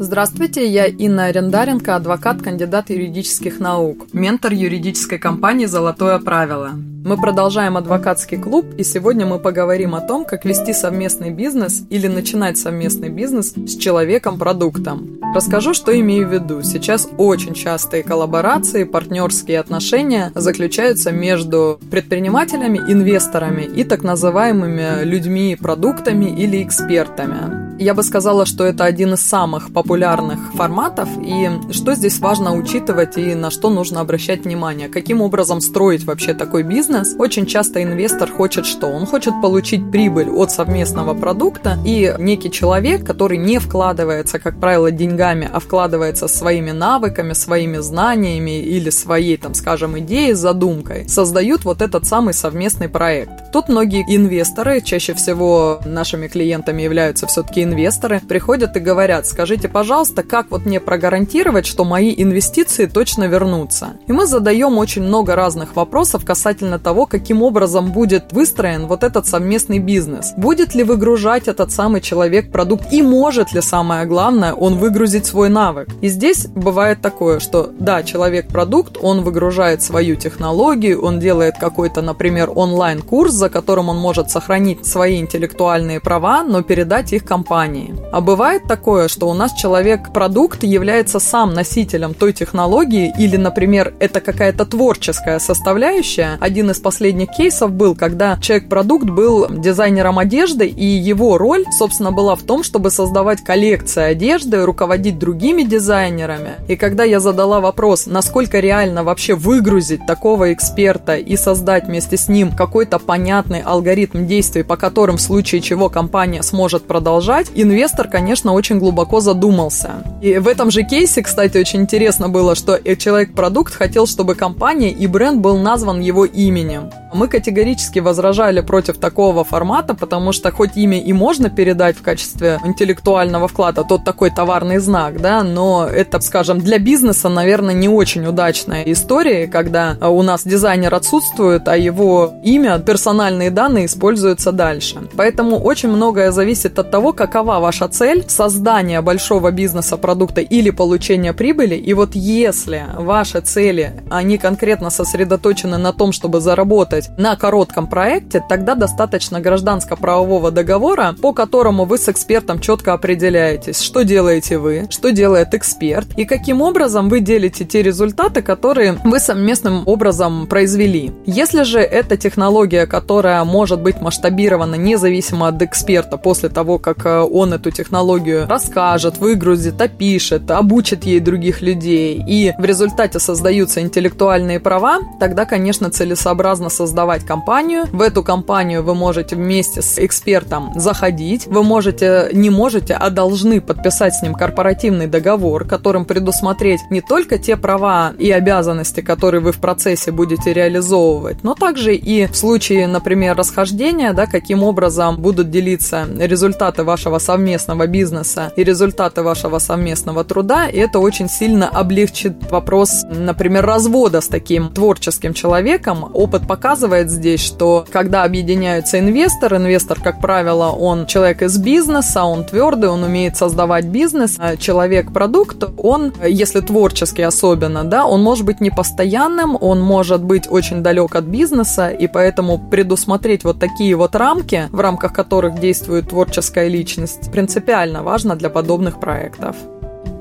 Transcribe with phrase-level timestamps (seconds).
[0.00, 6.70] Здравствуйте, я Инна Арендаренко, адвокат, кандидат юридических наук, ментор юридической компании «Золотое правило».
[7.04, 12.06] Мы продолжаем адвокатский клуб, и сегодня мы поговорим о том, как вести совместный бизнес или
[12.06, 15.18] начинать совместный бизнес с человеком-продуктом.
[15.34, 16.62] Расскажу, что имею в виду.
[16.62, 26.62] Сейчас очень частые коллаборации, партнерские отношения заключаются между предпринимателями, инвесторами и так называемыми людьми-продуктами или
[26.62, 27.67] экспертами.
[27.78, 33.16] Я бы сказала, что это один из самых популярных форматов, и что здесь важно учитывать
[33.16, 34.88] и на что нужно обращать внимание.
[34.88, 37.14] Каким образом строить вообще такой бизнес?
[37.16, 38.88] Очень часто инвестор хочет что?
[38.88, 44.90] Он хочет получить прибыль от совместного продукта, и некий человек, который не вкладывается, как правило,
[44.90, 51.80] деньгами, а вкладывается своими навыками, своими знаниями или своей, там, скажем, идеей, задумкой, создают вот
[51.80, 53.47] этот самый совместный проект.
[53.52, 60.22] Тут многие инвесторы, чаще всего нашими клиентами являются все-таки инвесторы приходят и говорят, скажите, пожалуйста,
[60.22, 63.94] как вот мне прогарантировать, что мои инвестиции точно вернутся?
[64.06, 69.26] И мы задаем очень много разных вопросов касательно того, каким образом будет выстроен вот этот
[69.26, 70.34] совместный бизнес.
[70.36, 75.48] Будет ли выгружать этот самый человек продукт и может ли, самое главное, он выгрузить свой
[75.48, 75.88] навык?
[76.02, 82.50] И здесь бывает такое, что да, человек-продукт, он выгружает свою технологию, он делает какой-то, например,
[82.54, 87.94] онлайн-курс, за которым он может сохранить свои интеллектуальные права, но передать их компании.
[88.12, 94.20] А бывает такое, что у нас человек-продукт является сам носителем той технологии или, например, это
[94.20, 96.36] какая-то творческая составляющая.
[96.40, 102.34] Один из последних кейсов был, когда человек-продукт был дизайнером одежды, и его роль, собственно, была
[102.34, 106.56] в том, чтобы создавать коллекции одежды, руководить другими дизайнерами.
[106.66, 112.28] И когда я задала вопрос, насколько реально вообще выгрузить такого эксперта и создать вместе с
[112.28, 118.52] ним какой-то понятный алгоритм действий, по которым в случае чего компания сможет продолжать, инвестор, конечно,
[118.52, 120.04] очень глубоко задумался.
[120.22, 125.06] И в этом же кейсе, кстати, очень интересно было, что человек-продукт хотел, чтобы компания и
[125.06, 126.90] бренд был назван его именем.
[127.12, 132.60] Мы категорически возражали против такого формата, потому что хоть имя и можно передать в качестве
[132.64, 138.26] интеллектуального вклада, тот такой товарный знак, да, но это, скажем, для бизнеса, наверное, не очень
[138.26, 145.08] удачная история, когда у нас дизайнер отсутствует, а его имя, персональные данные используются дальше.
[145.16, 151.32] Поэтому очень многое зависит от того, какова ваша цель, создание большого бизнеса, продукта или получение
[151.32, 151.74] прибыли.
[151.74, 157.86] И вот если ваши цели, они конкретно сосредоточены на том, чтобы заработать работать на коротком
[157.86, 164.86] проекте, тогда достаточно гражданско-правового договора, по которому вы с экспертом четко определяетесь, что делаете вы,
[164.90, 171.12] что делает эксперт и каким образом вы делите те результаты, которые вы совместным образом произвели.
[171.26, 177.20] Если же это технология, которая может быть масштабирована независимо от эксперта после того, как э,
[177.20, 184.60] он эту технологию расскажет, выгрузит, опишет, обучит ей других людей, и в результате создаются интеллектуальные
[184.60, 187.84] права, тогда, конечно, целесообразно создать создавать компанию.
[187.92, 191.46] В эту компанию вы можете вместе с экспертом заходить.
[191.46, 197.36] Вы можете, не можете, а должны подписать с ним корпоративный договор, которым предусмотреть не только
[197.36, 202.86] те права и обязанности, которые вы в процессе будете реализовывать, но также и в случае,
[202.86, 210.24] например, расхождения, да, каким образом будут делиться результаты вашего совместного бизнеса и результаты вашего совместного
[210.24, 216.10] труда, и это очень сильно облегчит вопрос, например, развода с таким творческим человеком.
[216.14, 222.22] Опыт показывает, показывает здесь, что когда объединяются инвестор, инвестор, как правило, он человек из бизнеса,
[222.22, 228.44] он твердый, он умеет создавать бизнес, а человек-продукт, он, если творческий особенно, да, он может
[228.44, 234.14] быть непостоянным, он может быть очень далек от бизнеса, и поэтому предусмотреть вот такие вот
[234.14, 239.56] рамки, в рамках которых действует творческая личность, принципиально важно для подобных проектов.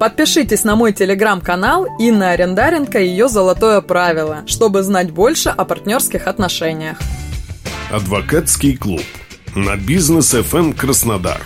[0.00, 6.26] Подпишитесь на мой телеграм-канал Инна Арендаренко и ее «Золотое правило», чтобы знать больше о партнерских
[6.26, 6.96] отношениях.
[7.90, 9.02] Адвокатский клуб
[9.54, 11.42] на бизнес FM Краснодар.